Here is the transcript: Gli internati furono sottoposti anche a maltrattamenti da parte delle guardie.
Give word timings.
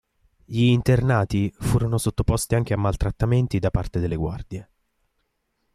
Gli 0.45 0.63
internati 0.63 1.51
furono 1.59 1.99
sottoposti 1.99 2.55
anche 2.55 2.73
a 2.73 2.77
maltrattamenti 2.77 3.59
da 3.59 3.69
parte 3.69 3.99
delle 3.99 4.15
guardie. 4.15 4.69